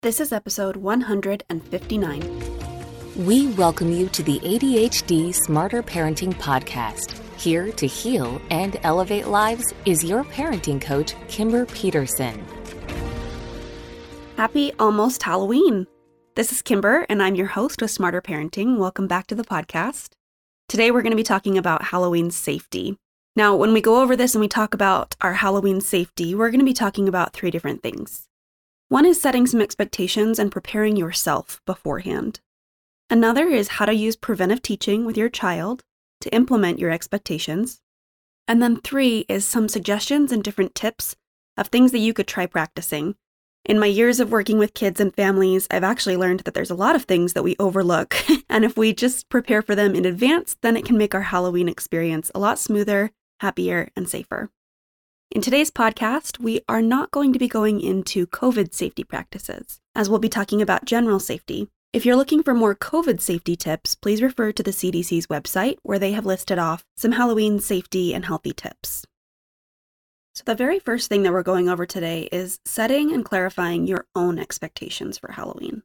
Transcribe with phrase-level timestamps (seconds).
[0.00, 3.26] This is episode 159.
[3.26, 7.18] We welcome you to the ADHD Smarter Parenting Podcast.
[7.36, 12.46] Here to heal and elevate lives is your parenting coach, Kimber Peterson.
[14.36, 15.88] Happy almost Halloween.
[16.36, 18.78] This is Kimber, and I'm your host with Smarter Parenting.
[18.78, 20.10] Welcome back to the podcast.
[20.68, 22.96] Today, we're going to be talking about Halloween safety.
[23.34, 26.60] Now, when we go over this and we talk about our Halloween safety, we're going
[26.60, 28.27] to be talking about three different things.
[28.90, 32.40] One is setting some expectations and preparing yourself beforehand.
[33.10, 35.82] Another is how to use preventive teaching with your child
[36.22, 37.82] to implement your expectations.
[38.46, 41.16] And then three is some suggestions and different tips
[41.58, 43.14] of things that you could try practicing.
[43.66, 46.74] In my years of working with kids and families, I've actually learned that there's a
[46.74, 48.16] lot of things that we overlook.
[48.48, 51.68] and if we just prepare for them in advance, then it can make our Halloween
[51.68, 53.10] experience a lot smoother,
[53.40, 54.50] happier, and safer.
[55.30, 60.08] In today's podcast, we are not going to be going into COVID safety practices, as
[60.08, 61.68] we'll be talking about general safety.
[61.92, 65.98] If you're looking for more COVID safety tips, please refer to the CDC's website where
[65.98, 69.04] they have listed off some Halloween safety and healthy tips.
[70.34, 74.06] So, the very first thing that we're going over today is setting and clarifying your
[74.14, 75.82] own expectations for Halloween.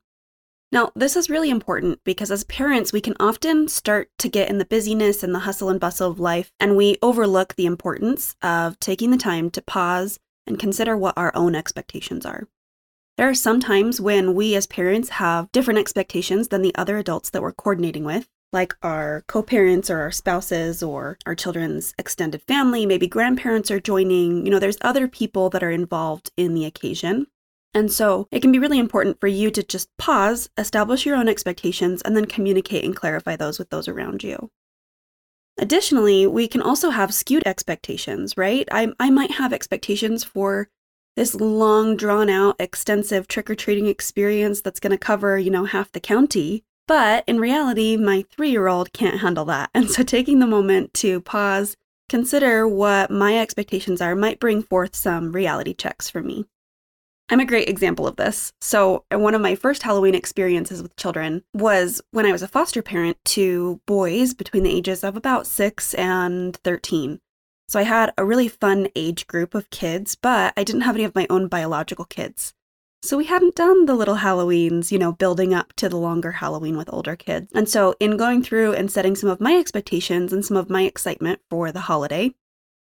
[0.74, 4.58] Now, this is really important because as parents, we can often start to get in
[4.58, 8.80] the busyness and the hustle and bustle of life, and we overlook the importance of
[8.80, 12.48] taking the time to pause and consider what our own expectations are.
[13.18, 17.30] There are some times when we as parents have different expectations than the other adults
[17.30, 22.42] that we're coordinating with, like our co parents or our spouses or our children's extended
[22.48, 22.88] family.
[22.88, 24.44] Maybe grandparents are joining.
[24.44, 27.28] You know, there's other people that are involved in the occasion.
[27.74, 31.28] And so it can be really important for you to just pause, establish your own
[31.28, 34.52] expectations, and then communicate and clarify those with those around you.
[35.60, 38.68] Additionally, we can also have skewed expectations, right?
[38.72, 40.68] I, I might have expectations for
[41.16, 45.66] this long, drawn out, extensive trick or treating experience that's going to cover, you know,
[45.66, 46.64] half the county.
[46.88, 49.70] But in reality, my three year old can't handle that.
[49.76, 51.78] And so taking the moment to pause,
[52.10, 56.46] consider what my expectations are might bring forth some reality checks for me.
[57.30, 58.52] I'm a great example of this.
[58.60, 62.48] So, uh, one of my first Halloween experiences with children was when I was a
[62.48, 67.20] foster parent to boys between the ages of about 6 and 13.
[67.70, 71.06] So, I had a really fun age group of kids, but I didn't have any
[71.06, 72.54] of my own biological kids.
[73.02, 76.76] So, we hadn't done the little Halloweens, you know, building up to the longer Halloween
[76.76, 77.52] with older kids.
[77.56, 80.84] And so, in going through and setting some of my expectations and some of my
[80.84, 82.36] excitement for the holiday,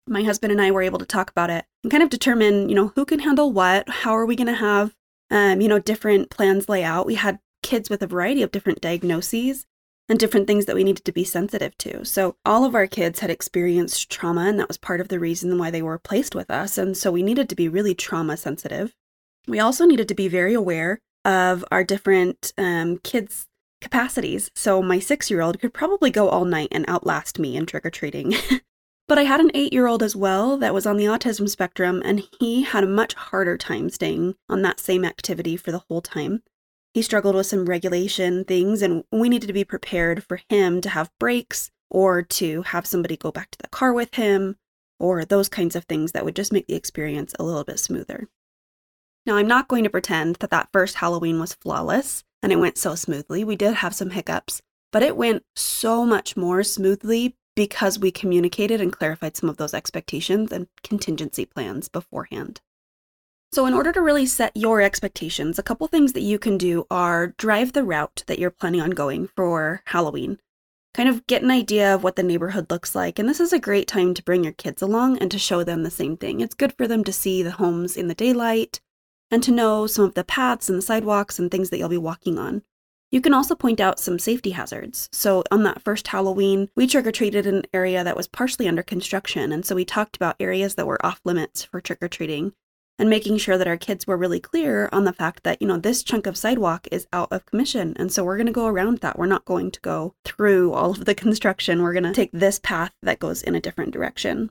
[0.08, 2.76] my husband and I were able to talk about it and kind of determine, you
[2.76, 4.96] know, who can handle what, how are we going to have,
[5.32, 7.06] um, you know, different plans lay out.
[7.06, 9.66] We had kids with a variety of different diagnoses
[10.08, 12.06] and different things that we needed to be sensitive to.
[12.06, 15.58] So all of our kids had experienced trauma, and that was part of the reason
[15.58, 16.78] why they were placed with us.
[16.78, 18.94] And so we needed to be really trauma sensitive.
[19.48, 23.48] We also needed to be very aware of our different um, kids'
[23.82, 24.52] capacities.
[24.56, 27.86] So my six year old could probably go all night and outlast me in trick
[27.86, 28.36] or treating.
[29.08, 32.02] But I had an eight year old as well that was on the autism spectrum,
[32.04, 36.02] and he had a much harder time staying on that same activity for the whole
[36.02, 36.42] time.
[36.94, 40.90] He struggled with some regulation things, and we needed to be prepared for him to
[40.90, 44.56] have breaks or to have somebody go back to the car with him
[45.00, 48.28] or those kinds of things that would just make the experience a little bit smoother.
[49.26, 52.78] Now, I'm not going to pretend that that first Halloween was flawless and it went
[52.78, 53.44] so smoothly.
[53.44, 54.62] We did have some hiccups,
[54.92, 59.74] but it went so much more smoothly because we communicated and clarified some of those
[59.74, 62.62] expectations and contingency plans beforehand.
[63.52, 66.86] So, in order to really set your expectations, a couple things that you can do
[66.92, 70.40] are drive the route that you're planning on going for Halloween.
[70.94, 73.18] Kind of get an idea of what the neighborhood looks like.
[73.18, 75.84] And this is a great time to bring your kids along and to show them
[75.84, 76.42] the same thing.
[76.42, 78.82] It's good for them to see the homes in the daylight
[79.32, 81.98] and to know some of the paths and the sidewalks and things that you'll be
[81.98, 82.62] walking on.
[83.12, 85.10] You can also point out some safety hazards.
[85.12, 88.84] So, on that first Halloween, we trick or treated an area that was partially under
[88.84, 89.52] construction.
[89.52, 92.54] And so, we talked about areas that were off limits for trick or treating
[92.98, 95.78] and making sure that our kids were really clear on the fact that, you know,
[95.78, 97.94] this chunk of sidewalk is out of commission.
[97.98, 99.20] And so, we're going to go around that.
[99.20, 101.84] We're not going to go through all of the construction.
[101.84, 104.50] We're going to take this path that goes in a different direction.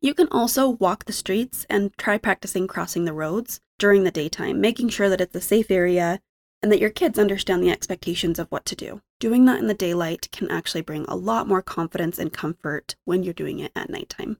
[0.00, 4.60] You can also walk the streets and try practicing crossing the roads during the daytime,
[4.60, 6.20] making sure that it's a safe area
[6.62, 9.00] and that your kids understand the expectations of what to do.
[9.20, 13.22] Doing that in the daylight can actually bring a lot more confidence and comfort when
[13.22, 14.38] you're doing it at nighttime.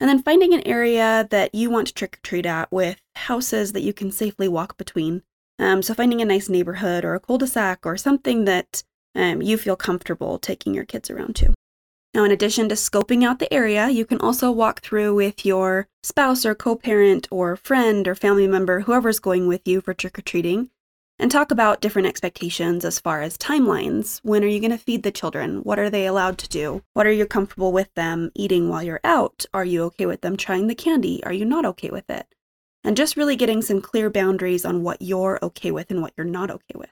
[0.00, 3.72] And then finding an area that you want to trick or treat at with houses
[3.72, 5.22] that you can safely walk between.
[5.58, 8.82] Um, so finding a nice neighborhood or a cul-de-sac or something that
[9.14, 11.54] um, you feel comfortable taking your kids around to.
[12.12, 15.88] Now, in addition to scoping out the area, you can also walk through with your
[16.04, 20.18] spouse or co parent or friend or family member, whoever's going with you for trick
[20.18, 20.70] or treating,
[21.18, 24.20] and talk about different expectations as far as timelines.
[24.22, 25.58] When are you going to feed the children?
[25.58, 26.82] What are they allowed to do?
[26.92, 29.44] What are you comfortable with them eating while you're out?
[29.54, 31.22] Are you okay with them trying the candy?
[31.24, 32.26] Are you not okay with it?
[32.82, 36.26] And just really getting some clear boundaries on what you're okay with and what you're
[36.26, 36.90] not okay with.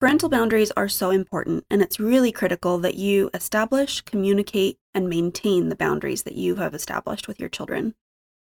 [0.00, 5.68] Parental boundaries are so important, and it's really critical that you establish, communicate, and maintain
[5.68, 7.94] the boundaries that you have established with your children.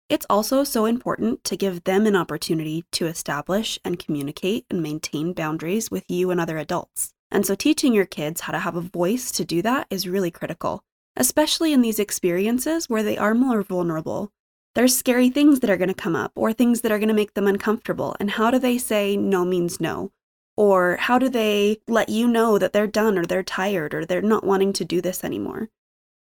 [0.07, 5.33] It's also so important to give them an opportunity to establish and communicate and maintain
[5.33, 7.13] boundaries with you and other adults.
[7.31, 10.29] And so, teaching your kids how to have a voice to do that is really
[10.29, 10.83] critical,
[11.17, 14.31] especially in these experiences where they are more vulnerable.
[14.75, 17.15] There's scary things that are going to come up or things that are going to
[17.15, 18.15] make them uncomfortable.
[18.19, 20.11] And how do they say no means no?
[20.55, 24.21] Or how do they let you know that they're done or they're tired or they're
[24.21, 25.69] not wanting to do this anymore?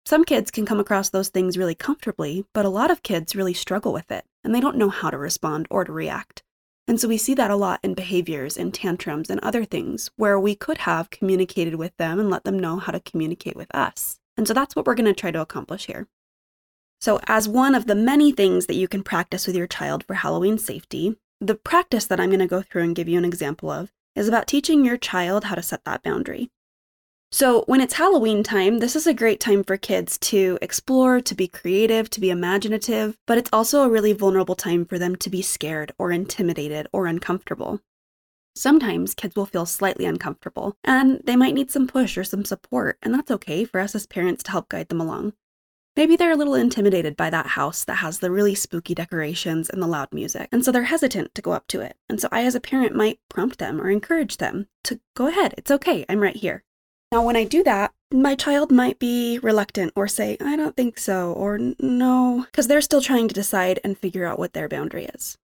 [0.06, 3.54] Some kids can come across those things really comfortably, but a lot of kids really
[3.54, 6.42] struggle with it and they don't know how to respond or to react.
[6.86, 10.40] And so we see that a lot in behaviors and tantrums and other things where
[10.40, 14.18] we could have communicated with them and let them know how to communicate with us.
[14.38, 16.08] And so that's what we're going to try to accomplish here.
[17.00, 20.14] So, as one of the many things that you can practice with your child for
[20.14, 23.70] Halloween safety, the practice that I'm going to go through and give you an example
[23.70, 26.50] of is about teaching your child how to set that boundary.
[27.30, 31.34] So, when it's Halloween time, this is a great time for kids to explore, to
[31.34, 35.28] be creative, to be imaginative, but it's also a really vulnerable time for them to
[35.28, 37.80] be scared or intimidated or uncomfortable.
[38.56, 42.96] Sometimes kids will feel slightly uncomfortable and they might need some push or some support,
[43.02, 45.34] and that's okay for us as parents to help guide them along.
[45.96, 49.82] Maybe they're a little intimidated by that house that has the really spooky decorations and
[49.82, 51.96] the loud music, and so they're hesitant to go up to it.
[52.08, 55.54] And so I, as a parent, might prompt them or encourage them to go ahead,
[55.58, 56.64] it's okay, I'm right here.
[57.10, 60.98] Now, when I do that, my child might be reluctant or say, I don't think
[60.98, 65.06] so, or no, because they're still trying to decide and figure out what their boundary
[65.06, 65.38] is.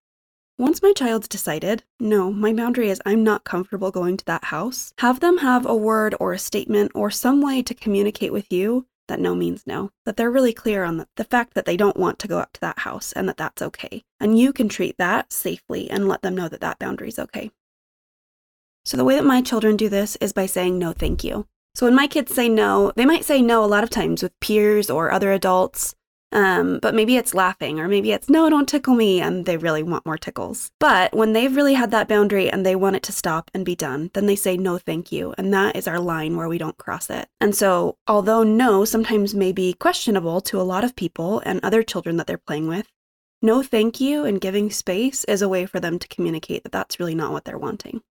[0.58, 4.92] Once my child's decided, no, my boundary is I'm not comfortable going to that house,
[4.98, 8.86] have them have a word or a statement or some way to communicate with you
[9.08, 11.96] that no means no, that they're really clear on the, the fact that they don't
[11.96, 14.04] want to go up to that house and that that's okay.
[14.20, 17.50] And you can treat that safely and let them know that that boundary is okay.
[18.84, 21.46] So, the way that my children do this is by saying no, thank you.
[21.74, 24.38] So, when my kids say no, they might say no a lot of times with
[24.40, 25.94] peers or other adults.
[26.34, 29.84] Um, but maybe it's laughing, or maybe it's, no, don't tickle me, and they really
[29.84, 30.72] want more tickles.
[30.80, 33.76] But when they've really had that boundary and they want it to stop and be
[33.76, 35.32] done, then they say, no, thank you.
[35.38, 37.28] And that is our line where we don't cross it.
[37.40, 41.84] And so, although no sometimes may be questionable to a lot of people and other
[41.84, 42.90] children that they're playing with,
[43.40, 46.98] no thank you and giving space is a way for them to communicate that that's
[46.98, 48.02] really not what they're wanting.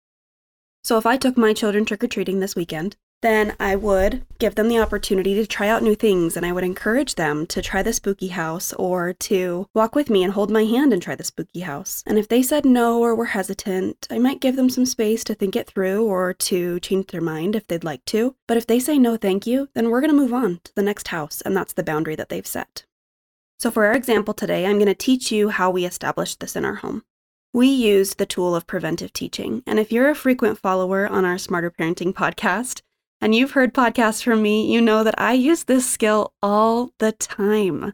[0.82, 4.56] So, if I took my children trick or treating this weekend, then I would give
[4.56, 7.82] them the opportunity to try out new things and I would encourage them to try
[7.82, 11.24] the spooky house or to walk with me and hold my hand and try the
[11.24, 12.04] spooky house.
[12.06, 15.34] And if they said no or were hesitant, I might give them some space to
[15.34, 18.36] think it through or to change their mind if they'd like to.
[18.48, 20.84] But if they say no, thank you, then we're going to move on to the
[20.84, 22.84] next house and that's the boundary that they've set.
[23.58, 26.66] So, for our example today, I'm going to teach you how we established this in
[26.66, 27.04] our home.
[27.54, 29.64] We used the tool of preventive teaching.
[29.66, 32.82] And if you're a frequent follower on our Smarter Parenting podcast,
[33.24, 37.14] and you've heard podcasts from me, you know that I use this skill all the
[37.14, 37.94] time.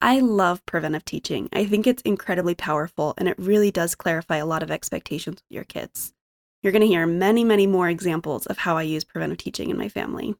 [0.00, 1.48] I love preventive teaching.
[1.52, 5.54] I think it's incredibly powerful and it really does clarify a lot of expectations with
[5.54, 6.12] your kids.
[6.60, 9.78] You're going to hear many, many more examples of how I use preventive teaching in
[9.78, 10.34] my family.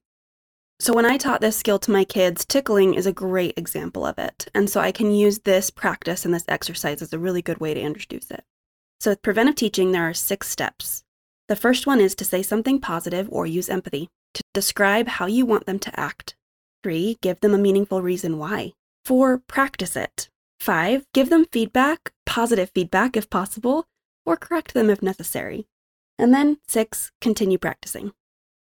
[0.81, 4.19] So, when I taught this skill to my kids, tickling is a great example of
[4.19, 4.49] it.
[4.53, 7.73] And so I can use this practice and this exercise as a really good way
[7.73, 8.43] to introduce it.
[8.99, 11.05] So, with preventive teaching, there are six steps.
[11.47, 15.47] The first one is to say something positive or use empathy to describe how you
[15.47, 16.35] want them to act.
[16.83, 18.73] Three, give them a meaningful reason why.
[19.05, 20.29] Four, practice it.
[20.61, 23.87] Five, give them feedback, positive feedback if possible,
[24.27, 25.67] or correct them if necessary.
[26.19, 28.13] And then six, continue practicing.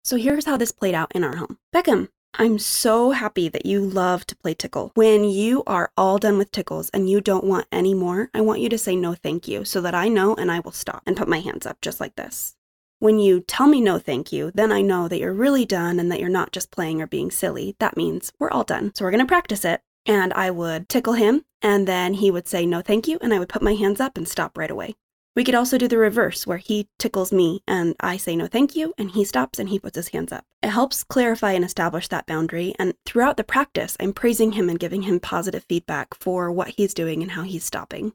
[0.04, 1.58] So here's how this played out in our home.
[1.74, 4.92] Beckham, I'm so happy that you love to play tickle.
[4.94, 8.60] When you are all done with tickles and you don't want any more, I want
[8.60, 11.16] you to say no thank you so that I know and I will stop and
[11.16, 12.56] put my hands up just like this.
[13.00, 16.12] When you tell me no thank you, then I know that you're really done and
[16.12, 17.76] that you're not just playing or being silly.
[17.80, 18.94] That means we're all done.
[18.96, 19.82] So we're going to practice it.
[20.06, 23.40] And I would tickle him, and then he would say no thank you, and I
[23.40, 24.96] would put my hands up and stop right away.
[25.36, 28.76] We could also do the reverse, where he tickles me and I say no thank
[28.76, 30.46] you, and he stops and he puts his hands up.
[30.64, 34.80] It helps clarify and establish that boundary, and throughout the practice, I'm praising him and
[34.80, 38.14] giving him positive feedback for what he's doing and how he's stopping.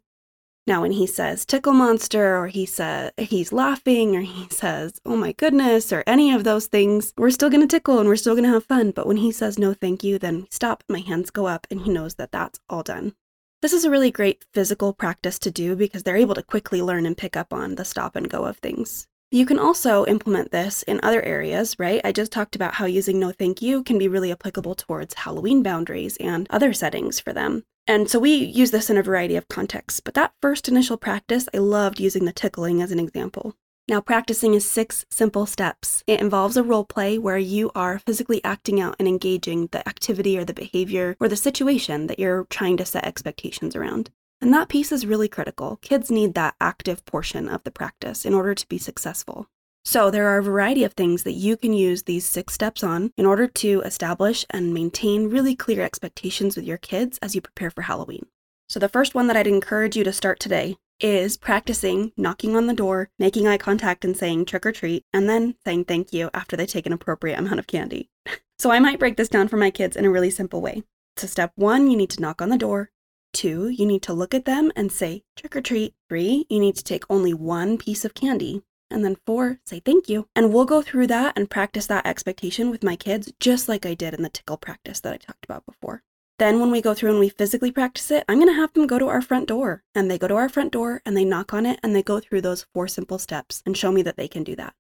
[0.67, 5.17] Now, when he says tickle monster, or he says he's laughing, or he says, oh
[5.17, 8.35] my goodness, or any of those things, we're still going to tickle and we're still
[8.35, 8.91] going to have fun.
[8.91, 11.91] But when he says no thank you, then stop, my hands go up, and he
[11.91, 13.15] knows that that's all done.
[13.63, 17.05] This is a really great physical practice to do because they're able to quickly learn
[17.05, 19.07] and pick up on the stop and go of things.
[19.33, 22.01] You can also implement this in other areas, right?
[22.03, 25.63] I just talked about how using no thank you can be really applicable towards Halloween
[25.63, 27.65] boundaries and other settings for them.
[27.91, 31.49] And so we use this in a variety of contexts, but that first initial practice,
[31.53, 33.57] I loved using the tickling as an example.
[33.89, 36.05] Now, practicing is six simple steps.
[36.07, 40.39] It involves a role play where you are physically acting out and engaging the activity
[40.39, 44.11] or the behavior or the situation that you're trying to set expectations around.
[44.41, 45.81] And that piece is really critical.
[45.83, 49.49] Kids need that active portion of the practice in order to be successful.
[49.91, 53.13] So, there are a variety of things that you can use these six steps on
[53.17, 57.73] in order to establish and maintain really clear expectations with your kids as you prepare
[57.73, 58.27] for Halloween.
[58.69, 62.69] So, the first one that I'd encourage you to start today is practicing knocking on
[62.69, 66.31] the door, making eye contact, and saying trick or treat, and then saying thank you
[66.33, 68.09] after they take an appropriate amount of candy.
[68.61, 70.85] so, I might break this down for my kids in a really simple way.
[71.17, 72.91] So, step one, you need to knock on the door.
[73.33, 75.95] Two, you need to look at them and say trick or treat.
[76.09, 78.63] Three, you need to take only one piece of candy.
[78.91, 80.27] And then four, say thank you.
[80.35, 83.95] And we'll go through that and practice that expectation with my kids, just like I
[83.95, 86.03] did in the tickle practice that I talked about before.
[86.39, 88.87] Then, when we go through and we physically practice it, I'm going to have them
[88.87, 89.83] go to our front door.
[89.95, 92.19] And they go to our front door and they knock on it and they go
[92.19, 94.75] through those four simple steps and show me that they can do that.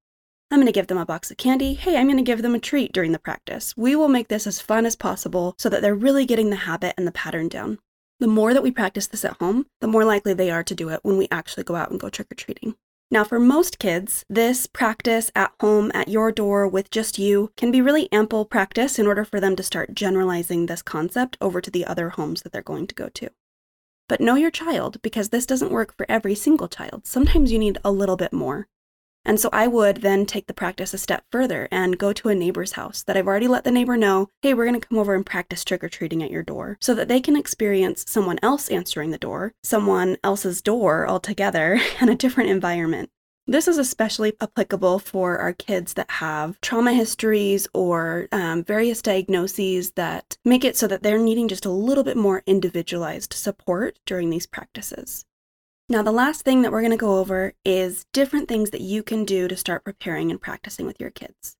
[0.50, 1.74] I'm going to give them a box of candy.
[1.74, 3.76] Hey, I'm going to give them a treat during the practice.
[3.76, 6.94] We will make this as fun as possible so that they're really getting the habit
[6.96, 7.78] and the pattern down.
[8.18, 10.88] The more that we practice this at home, the more likely they are to do
[10.88, 12.74] it when we actually go out and go trick or treating.
[13.12, 17.72] Now, for most kids, this practice at home, at your door, with just you, can
[17.72, 21.72] be really ample practice in order for them to start generalizing this concept over to
[21.72, 23.28] the other homes that they're going to go to.
[24.08, 27.04] But know your child because this doesn't work for every single child.
[27.04, 28.68] Sometimes you need a little bit more.
[29.24, 32.34] And so I would then take the practice a step further and go to a
[32.34, 35.14] neighbor's house that I've already let the neighbor know, hey, we're going to come over
[35.14, 38.68] and practice trick or treating at your door so that they can experience someone else
[38.68, 43.10] answering the door, someone else's door altogether, and a different environment.
[43.46, 49.90] This is especially applicable for our kids that have trauma histories or um, various diagnoses
[49.92, 54.30] that make it so that they're needing just a little bit more individualized support during
[54.30, 55.24] these practices.
[55.90, 59.02] Now, the last thing that we're going to go over is different things that you
[59.02, 61.56] can do to start preparing and practicing with your kids.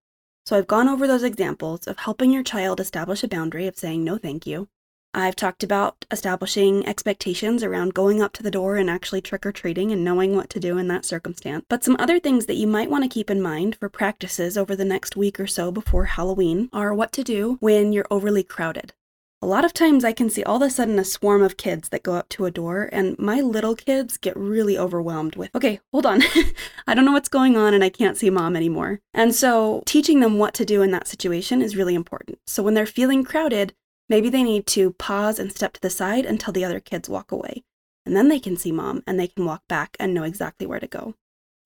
[0.46, 4.04] So, I've gone over those examples of helping your child establish a boundary of saying
[4.04, 4.68] no thank you.
[5.12, 9.50] I've talked about establishing expectations around going up to the door and actually trick or
[9.50, 11.64] treating and knowing what to do in that circumstance.
[11.68, 14.76] But some other things that you might want to keep in mind for practices over
[14.76, 18.92] the next week or so before Halloween are what to do when you're overly crowded.
[19.42, 21.88] A lot of times I can see all of a sudden a swarm of kids
[21.88, 25.80] that go up to a door, and my little kids get really overwhelmed with, okay,
[25.92, 26.20] hold on.
[26.86, 29.00] I don't know what's going on and I can't see mom anymore.
[29.14, 32.38] And so teaching them what to do in that situation is really important.
[32.46, 33.72] So when they're feeling crowded,
[34.10, 37.32] maybe they need to pause and step to the side until the other kids walk
[37.32, 37.64] away.
[38.04, 40.80] And then they can see mom and they can walk back and know exactly where
[40.80, 41.14] to go.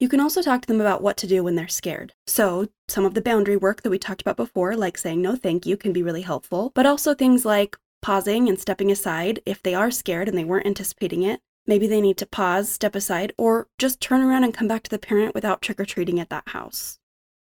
[0.00, 2.12] You can also talk to them about what to do when they're scared.
[2.26, 5.66] So, some of the boundary work that we talked about before, like saying no thank
[5.66, 9.74] you, can be really helpful, but also things like pausing and stepping aside if they
[9.74, 11.40] are scared and they weren't anticipating it.
[11.66, 14.90] Maybe they need to pause, step aside, or just turn around and come back to
[14.90, 16.98] the parent without trick or treating at that house.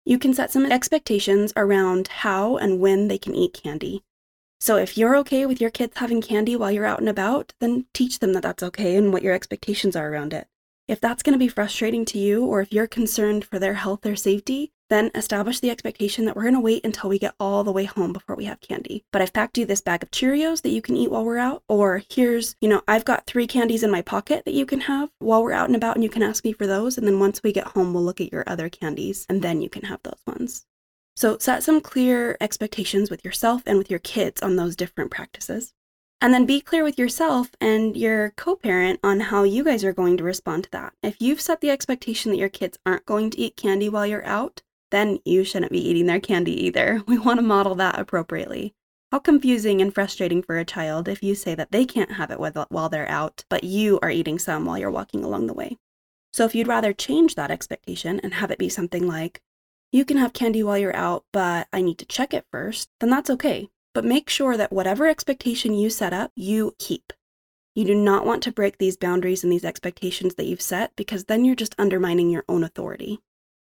[0.05, 4.03] You can set some expectations around how and when they can eat candy.
[4.59, 7.87] So if you're okay with your kids having candy while you're out and about, then
[7.95, 10.49] teach them that that's okay and what your expectations are around it.
[10.91, 14.05] If that's going to be frustrating to you, or if you're concerned for their health
[14.05, 17.63] or safety, then establish the expectation that we're going to wait until we get all
[17.63, 19.05] the way home before we have candy.
[19.13, 21.63] But I've packed you this bag of Cheerios that you can eat while we're out,
[21.69, 25.11] or here's, you know, I've got three candies in my pocket that you can have
[25.21, 26.99] while we're out and about and you can ask me for those.
[26.99, 29.71] And then once we get home, we'll look at your other candies and then you
[29.71, 30.67] can have those ones.
[31.15, 35.73] So set some clear expectations with yourself and with your kids on those different practices.
[36.23, 39.93] And then be clear with yourself and your co parent on how you guys are
[39.93, 40.93] going to respond to that.
[41.03, 44.27] If you've set the expectation that your kids aren't going to eat candy while you're
[44.27, 44.61] out,
[44.91, 47.03] then you shouldn't be eating their candy either.
[47.07, 48.75] We want to model that appropriately.
[49.11, 52.39] How confusing and frustrating for a child if you say that they can't have it
[52.39, 55.79] while they're out, but you are eating some while you're walking along the way.
[56.33, 59.41] So if you'd rather change that expectation and have it be something like,
[59.91, 63.11] you can have candy while you're out, but I need to check it first, then
[63.11, 63.69] that's okay.
[63.93, 67.13] But make sure that whatever expectation you set up, you keep.
[67.75, 71.25] You do not want to break these boundaries and these expectations that you've set because
[71.25, 73.21] then you're just undermining your own authority.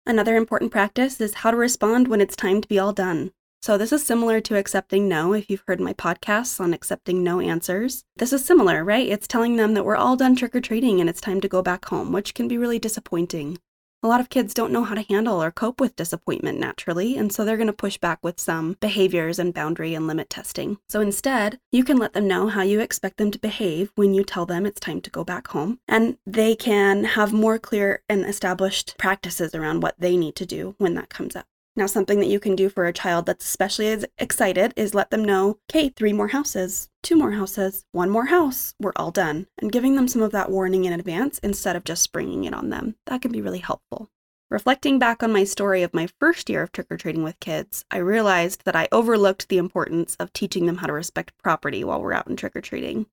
[0.06, 3.32] Another important practice is how to respond when it's time to be all done.
[3.62, 7.40] So, this is similar to accepting no if you've heard my podcasts on accepting no
[7.40, 8.04] answers.
[8.16, 9.08] This is similar, right?
[9.08, 11.62] It's telling them that we're all done trick or treating and it's time to go
[11.62, 13.58] back home, which can be really disappointing.
[14.04, 17.32] A lot of kids don't know how to handle or cope with disappointment naturally, and
[17.32, 20.76] so they're going to push back with some behaviors and boundary and limit testing.
[20.90, 24.22] So instead, you can let them know how you expect them to behave when you
[24.22, 28.26] tell them it's time to go back home, and they can have more clear and
[28.26, 31.46] established practices around what they need to do when that comes up.
[31.76, 35.24] Now, something that you can do for a child that's especially excited is let them
[35.24, 39.48] know, okay, three more houses, two more houses, one more house, we're all done.
[39.60, 42.70] And giving them some of that warning in advance instead of just springing it on
[42.70, 42.94] them.
[43.06, 44.08] That can be really helpful.
[44.50, 47.84] Reflecting back on my story of my first year of trick or treating with kids,
[47.90, 52.00] I realized that I overlooked the importance of teaching them how to respect property while
[52.00, 53.06] we're out in trick or treating.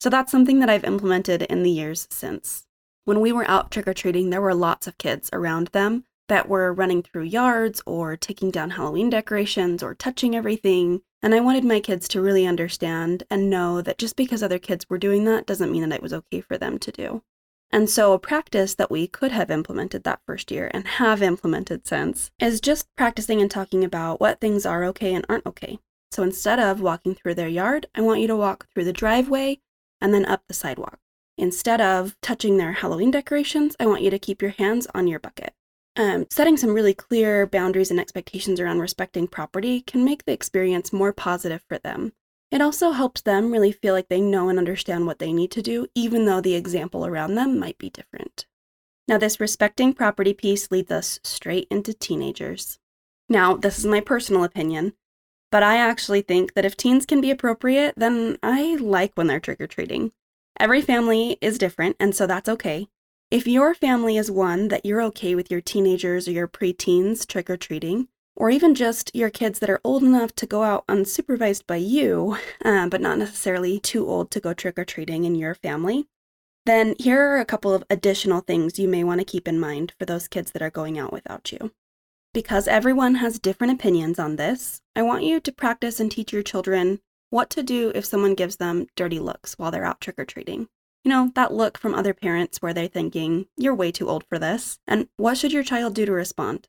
[0.00, 2.66] So that's something that I've implemented in the years since.
[3.04, 6.48] When we were out trick or treating, there were lots of kids around them that
[6.48, 11.02] were running through yards or taking down Halloween decorations or touching everything.
[11.22, 14.88] And I wanted my kids to really understand and know that just because other kids
[14.88, 17.22] were doing that doesn't mean that it was okay for them to do.
[17.72, 21.86] And so, a practice that we could have implemented that first year and have implemented
[21.86, 25.80] since is just practicing and talking about what things are okay and aren't okay.
[26.12, 29.58] So, instead of walking through their yard, I want you to walk through the driveway
[30.00, 30.98] and then up the sidewalk.
[31.36, 35.18] Instead of touching their Halloween decorations, I want you to keep your hands on your
[35.18, 35.54] bucket.
[35.96, 40.92] Um, setting some really clear boundaries and expectations around respecting property can make the experience
[40.92, 42.12] more positive for them.
[42.50, 45.62] It also helps them really feel like they know and understand what they need to
[45.62, 48.46] do, even though the example around them might be different.
[49.06, 52.78] Now, this respecting property piece leads us straight into teenagers.
[53.28, 54.94] Now, this is my personal opinion,
[55.50, 59.40] but I actually think that if teens can be appropriate, then I like when they're
[59.40, 60.12] trick or treating.
[60.58, 62.88] Every family is different, and so that's okay.
[63.30, 67.48] If your family is one that you're okay with your teenagers or your preteens trick
[67.48, 71.64] or treating, or even just your kids that are old enough to go out unsupervised
[71.64, 75.54] by you, uh, but not necessarily too old to go trick or treating in your
[75.54, 76.08] family,
[76.66, 79.92] then here are a couple of additional things you may want to keep in mind
[79.96, 81.70] for those kids that are going out without you.
[82.34, 86.42] Because everyone has different opinions on this, I want you to practice and teach your
[86.42, 86.98] children
[87.30, 90.66] what to do if someone gives them dirty looks while they're out trick or treating.
[91.04, 94.38] You know, that look from other parents where they're thinking, you're way too old for
[94.38, 96.68] this, and what should your child do to respond?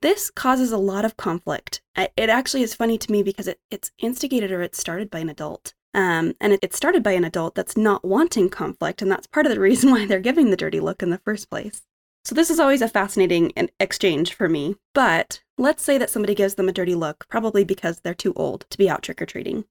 [0.00, 1.80] This causes a lot of conflict.
[1.96, 5.28] It actually is funny to me because it, it's instigated or it's started by an
[5.28, 5.74] adult.
[5.94, 9.46] Um, and it, it started by an adult that's not wanting conflict, and that's part
[9.46, 11.82] of the reason why they're giving the dirty look in the first place.
[12.24, 14.76] So, this is always a fascinating exchange for me.
[14.94, 18.66] But let's say that somebody gives them a dirty look, probably because they're too old
[18.70, 19.64] to be out trick or treating.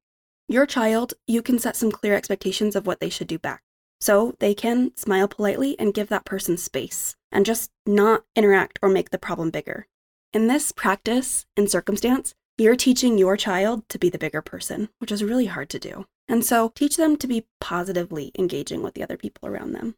[0.50, 3.63] Your child, you can set some clear expectations of what they should do back.
[4.02, 8.90] So they can smile politely and give that person space and just not interact or
[8.90, 9.88] make the problem bigger.
[10.34, 15.12] In this practice and circumstance, you're teaching your child to be the bigger person, which
[15.12, 16.06] is really hard to do.
[16.28, 19.96] And so teach them to be positively engaging with the other people around them.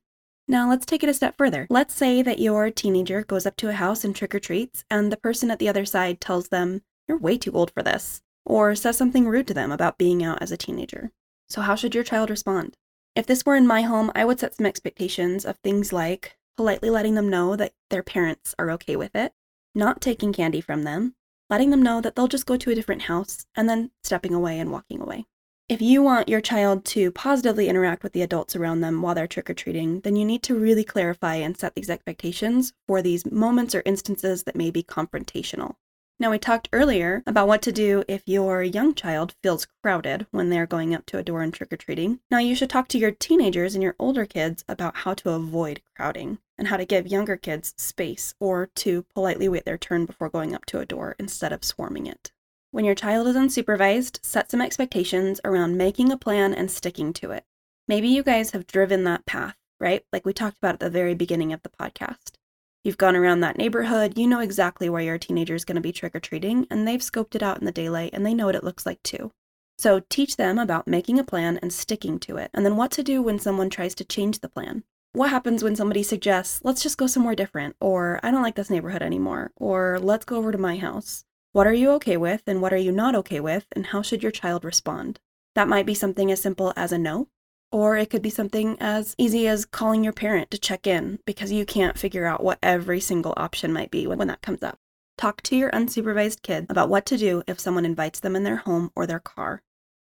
[0.48, 1.68] Now let's take it a step further.
[1.70, 5.12] Let's say that your teenager goes up to a house and trick or treats, and
[5.12, 8.76] the person at the other side tells them, You're way too old for this, or
[8.76, 11.12] says something rude to them about being out as a teenager.
[11.50, 12.76] So, how should your child respond?
[13.16, 16.90] If this were in my home, I would set some expectations of things like politely
[16.90, 19.34] letting them know that their parents are okay with it,
[19.76, 21.14] not taking candy from them,
[21.48, 24.60] letting them know that they'll just go to a different house, and then stepping away
[24.60, 25.26] and walking away.
[25.70, 29.28] If you want your child to positively interact with the adults around them while they're
[29.28, 33.32] trick or treating, then you need to really clarify and set these expectations for these
[33.32, 35.76] moments or instances that may be confrontational.
[36.24, 40.50] Now, we talked earlier about what to do if your young child feels crowded when
[40.50, 42.22] they're going up to a door and trick or treating.
[42.32, 45.82] Now, you should talk to your teenagers and your older kids about how to avoid
[45.98, 50.30] crowding and how to give younger kids space or to politely wait their turn before
[50.30, 52.32] going up to a door instead of swarming it.
[52.72, 57.32] When your child is unsupervised, set some expectations around making a plan and sticking to
[57.32, 57.44] it.
[57.86, 60.06] Maybe you guys have driven that path, right?
[60.14, 62.38] Like we talked about at the very beginning of the podcast.
[62.84, 65.94] You've gone around that neighborhood, you know exactly where your teenager is going to be
[65.94, 68.56] trick or treating, and they've scoped it out in the daylight and they know what
[68.56, 69.32] it looks like too.
[69.78, 73.04] So teach them about making a plan and sticking to it, and then what to
[73.04, 74.84] do when someone tries to change the plan.
[75.14, 78.70] What happens when somebody suggests, let's just go somewhere different, or I don't like this
[78.70, 81.24] neighborhood anymore, or let's go over to my house?
[81.54, 84.24] What are you okay with, and what are you not okay with, and how should
[84.24, 85.22] your child respond?
[85.56, 87.30] That might be something as simple as a no,
[87.74, 91.52] or it could be something as easy as calling your parent to check in because
[91.52, 94.78] you can't figure out what every single option might be when, that comes up.
[95.18, 98.58] Talk to your unsupervised kid about what to do if someone invites them in their
[98.58, 99.64] home or their car,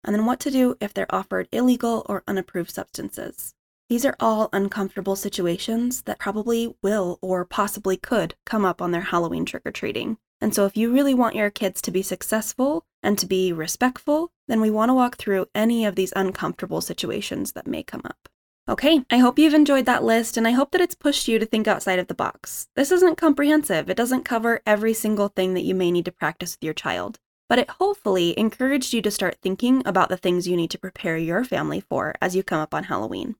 [0.03, 3.55] and then what to do if they're offered illegal or unapproved substances.
[3.89, 9.01] These are all uncomfortable situations that probably will or possibly could come up on their
[9.01, 10.17] Halloween trick or treating.
[10.43, 14.33] And so, if you really want your kids to be successful and to be respectful,
[14.49, 18.27] then we want to walk through any of these uncomfortable situations that may come up.
[18.67, 21.45] Okay, I hope you've enjoyed that list and I hope that it's pushed you to
[21.45, 22.67] think outside of the box.
[22.75, 26.57] This isn't comprehensive, it doesn't cover every single thing that you may need to practice
[26.57, 30.57] with your child, but it hopefully encouraged you to start thinking about the things you
[30.57, 33.37] need to prepare your family for as you come up on Halloween.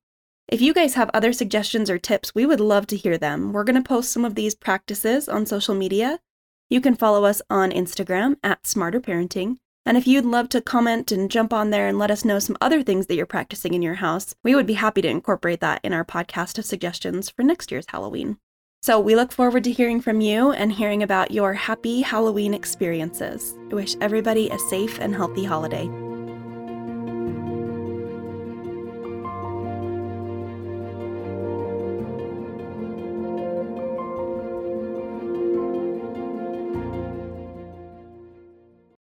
[0.48, 3.52] If you guys have other suggestions or tips, we would love to hear them.
[3.52, 6.22] We're going to post some of these practices on social media,
[6.74, 9.58] you can follow us on Instagram at Smarter Parenting.
[9.86, 12.58] And if you'd love to comment and jump on there and let us know some
[12.60, 15.82] other things that you're practicing in your house, we would be happy to incorporate that
[15.84, 18.38] in our podcast of suggestions for next year's Halloween.
[18.82, 23.56] So we look forward to hearing from you and hearing about your happy Halloween experiences.
[23.72, 25.88] I wish everybody a safe and healthy holiday.